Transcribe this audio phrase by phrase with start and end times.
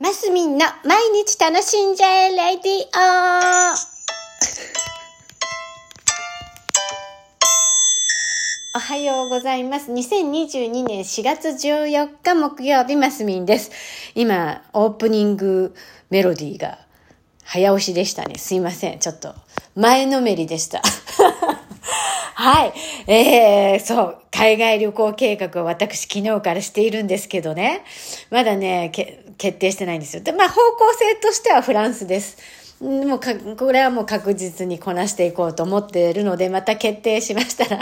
[0.00, 3.74] マスミンの毎日楽しんじゃえレディオ
[8.76, 9.90] おはようございます。
[9.90, 13.72] 2022年4月14日木曜日マスミンです。
[14.14, 15.74] 今、オープニング
[16.10, 16.78] メロディーが
[17.42, 18.36] 早押しでしたね。
[18.36, 19.00] すいません。
[19.00, 19.34] ちょっと
[19.74, 20.80] 前のめりでした。
[22.40, 22.72] はい。
[23.08, 24.18] えー、そう。
[24.30, 27.82] 海外旅行計画を私昨日からしているんですけどね。
[28.30, 30.22] まだね、決定してないんですよ。
[30.22, 32.38] で、まあ方向性としてはフランスです。
[32.80, 37.80] もうか、これはもう確実にこなしていこうと思っているので、また決定しましたら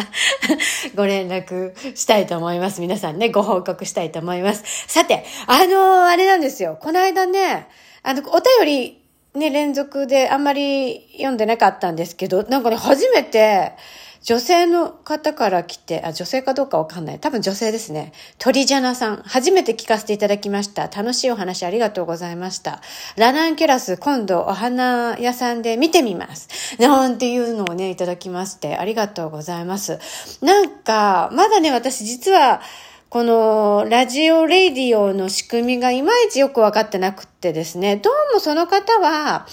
[0.97, 2.81] ご連絡したいと思います。
[2.81, 4.65] 皆さんね、ご報告したいと思います。
[4.89, 6.79] さて、あのー、あれなんですよ。
[6.81, 7.67] この間ね、
[8.03, 9.03] あの、お便り、
[9.35, 13.73] ね、連続であんまり読んでなかったんですけど、なんかね、初めて、
[14.27, 17.21] 女性の方から来て、あ、女性かどうかわかんない。
[17.21, 18.13] 多分女性ですね。
[18.39, 19.19] 鳥ジャナさん。
[19.19, 20.89] 初めて聞かせていただきました。
[20.89, 22.83] 楽しいお話ありがとうございました。
[23.17, 26.49] ラナンキュラス、今度お花屋さんで見てみます。
[26.81, 30.01] なんていうのをね、いただきまして、ありがとうございます。
[30.43, 32.61] なんか、まだね、私実は、
[33.09, 39.47] このラジオレディオの仕組みがいまいちよくわかってなくってですね、どうもその方は、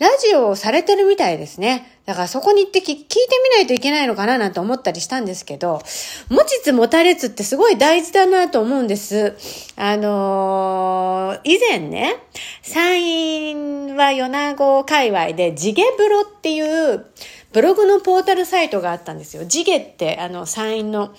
[0.00, 2.00] ラジオをされてるみたいですね。
[2.06, 5.82] だからそこに行って聞いてみないといけないのかななんて思ったりしたんですけど、
[6.30, 9.36] 持ちつ持たれつってすごい大事だなと思うんです。
[9.76, 12.16] あのー、以前ね、
[12.62, 17.04] 山陰は米子界隈で地毛ブロっていう
[17.52, 19.44] ブログのポータルサイトがあったんですよ。
[19.44, 21.14] 地毛ってあの山陰の、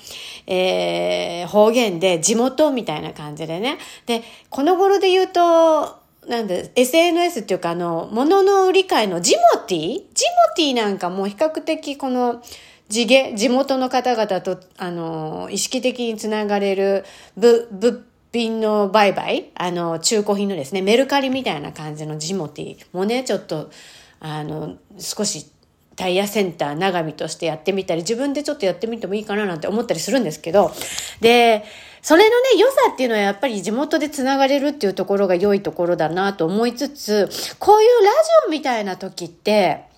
[0.47, 3.77] えー、方言で地元みたいな感じでね。
[4.07, 9.79] で、この頃で言うと、なんで、SNS っていうか、あの、物の売り買いのジモティ？
[9.79, 12.41] ジモティなんかも比較的この、
[12.89, 17.05] 地毛、地元の方々と、あの、意識的につながれる、
[17.37, 19.49] ぶ、物品の売買？
[19.55, 23.71] あの、中古品のですね、メルカリみたいな感じのジモティもね、ちょっと、
[24.19, 25.47] あの、少し、
[25.95, 30.71] タイヤセンター長見としてやってみたり、自分でちょっとやってみてもいいかななんて思ったりするんですけど、
[31.19, 31.63] で、
[32.01, 39.90] それのね、良さっていうのはやっぱり地元で繋がれるっていうところが良いところだなと思いつつ、こういうラジオみたいな時って、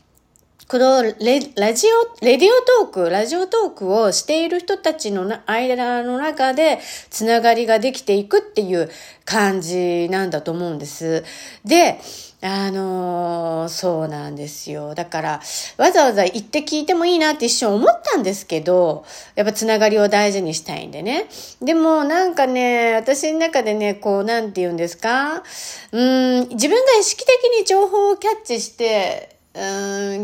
[0.67, 1.87] このレラジ
[2.21, 6.79] オ、レディオトーク、ラジオトークをしている人たちの間の中で
[7.09, 8.89] つながりができていくっていう
[9.25, 11.23] 感じなんだと思うんです。
[11.65, 11.99] で、
[12.41, 14.95] あのー、そうなんですよ。
[14.95, 15.41] だから、
[15.77, 21.27] わざわざ行って聞いてもいいなって一瞬思ったんですけど、やっぱつながりを大事にしたいんでね。
[21.61, 25.43] でも、なんかね、私の中でね、こう、なんて言うんですか？
[25.91, 29.61] うん、自分が意識的に情報をキャッチして、うん、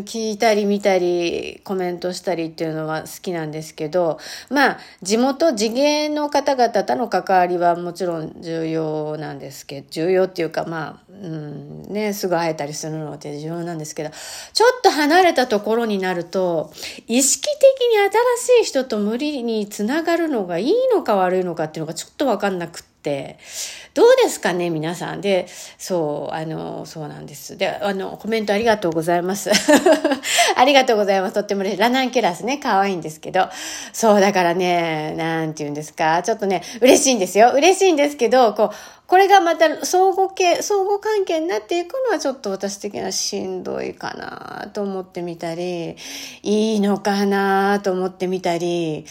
[0.06, 4.18] 聞いたり見たり、コメントしたりっていうのは好きなんですけど、
[4.50, 16.74] まあ、地元、地芸の方々との関わりはもちろん重要なんですけど、重要っていうか、まあ、うん、ね、すぐ会えたりするのって重要なんですけど、ちょっと離れたところになると、
[17.06, 17.98] 意識的に
[18.42, 25.22] 新しい人と無理につながるのがいいのか悪いのかっていうのがちょっとわかんなくて、どうですかね、皆さん。
[25.22, 27.58] で、そう、あの、そうなんです。
[27.58, 29.52] で、あの、コメントありがとうございます。
[30.56, 31.34] ありがとうございます。
[31.34, 31.80] とっても嬉しい。
[31.80, 33.48] ラナンキュラスね、可愛いんですけど。
[33.94, 36.22] そう、だからね、なんて言うんですか。
[36.24, 37.52] ちょっとね、嬉しいんですよ。
[37.56, 38.76] 嬉しいんですけど、こう、
[39.08, 45.96] これがまた相互系、相互関係になっていくのはちょっと私的にはしんどいかなと思ってみたり、
[46.44, 49.06] いいのかなと思ってみたり、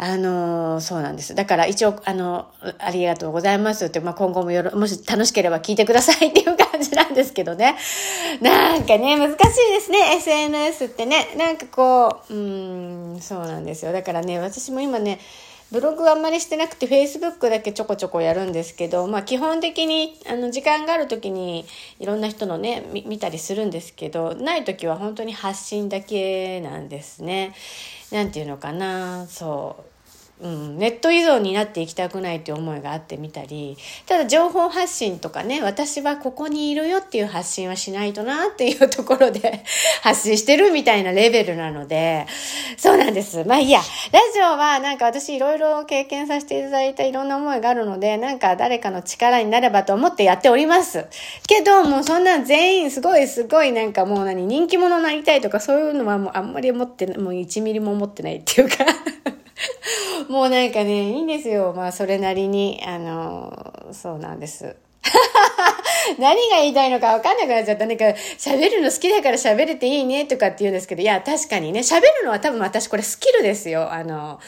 [0.00, 1.34] あの、そうなんです。
[1.34, 2.46] だから一応、あの、
[2.78, 7.76] ありがとうございますって、まあ、今後もよろ、もし楽しければ聞いてくださいっていう感じなんですけどね。
[8.40, 9.38] なんかね、難しい
[9.74, 11.34] ですね、SNS ってね。
[11.36, 13.92] なんかこう、うん、そうなんですよ。
[13.92, 15.18] だからね、私も今ね、
[15.72, 21.66] ブログあんまりしてなくて、フェイスブックだけちょこちょこやるんですけど、まあ基本的に、あの、時間がある時に
[21.98, 27.52] いろんな人のね、見たりするんですけど、ない時は本当に発信だけなんですね。
[28.12, 29.87] なんていうのかな、そう
[30.40, 30.48] う。
[30.48, 33.76] ん、ネット依存になっていきたくないっていう思いがあってみたり、
[34.06, 39.64] ただ情報発信とかね、私はここにいるよっていう発信はしないとなっていうところで
[40.02, 42.26] 発信してるみたいなレベルなので、
[42.76, 43.44] そうなんです。
[43.44, 43.80] まあいいや、
[44.12, 51.06] ラジオはなんか私いろいろ経験させていただいたいろんな思いがあるので、なんか誰かの力になればと思ってやっております。
[51.46, 58.76] けど、もうそんなん全員すごいすごいなんかもう何、人気者になりたいとかそういうのはもうあんまり思って、もう1ミリも思ってないっていうか
[60.28, 61.72] もうなんかね、いいんですよ。
[61.74, 64.76] まあ、それなりに、あの、そうなんです。
[66.18, 67.86] 何が言いたいのか分かんなくなっちゃった。
[67.86, 68.04] なんか、
[68.38, 73.92] 喋るの好きだから喋れていいねとかって言うんですけど、いや、確かにね、喋るのは多分私これスキルですよ。
[73.92, 74.40] あの、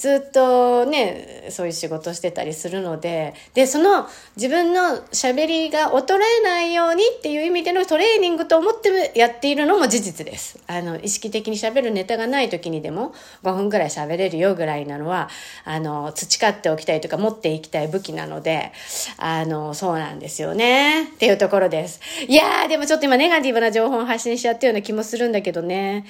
[0.00, 10.58] ずっとね、そういう仕事してたりするので、で、その自分の喋りが衰えないようにっていう意味でのトレーニングと思ってやっているのも事実です。
[10.68, 13.12] あの、意識的に喋るネタがない時にでも
[13.42, 15.28] 5分くらい喋れるよぐらいなのは、
[15.66, 18.72] あの、培っておきたいとか持っていきたい武器なので、
[19.18, 20.99] あの、そうなんですよね。
[21.02, 22.00] っていうところです。
[22.26, 26.04] いやー、でもちょっと今ネガティブな情報を発信しちゃったような気もするんだけどね。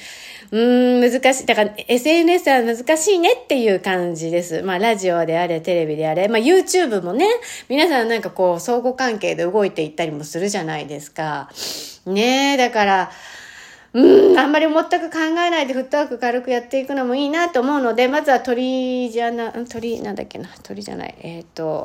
[0.51, 1.47] うーん、難しい。
[1.47, 4.63] だから SNS は難しいねっていう感じです。
[4.63, 7.27] まあ、ラジオであれ、テレビであれ、まあ、YouTube もね、
[7.69, 11.51] 皆さんなんかこう、相互関係で動いていったりもするじゃないですか。
[12.07, 13.11] ねえ、だから、
[13.93, 21.85] うん、あんまり全く考えないでフットワーク軽くやっていくのもいいなと思うので、まずは鳥じゃな、鳥なんだっけな、鳥じゃない、えっ、ー、と、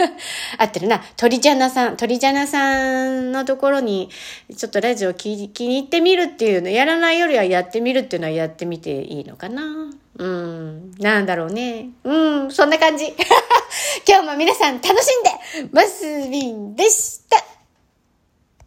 [0.58, 4.10] 合ってるな、鳥じゃなさん、鳥じゃなさんのところに、
[4.54, 9.62] ちょっとラジオ気気に入ってみるっていうの、やらないよりはやってみるっていうのはやってみていいのかな。
[10.18, 11.90] うん、なんだろうね。
[12.04, 13.06] うん、そんな感じ。
[14.06, 17.57] 今日も皆さん楽しんで、マスビンでした。